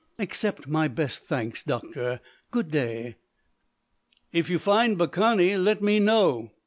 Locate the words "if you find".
4.31-4.97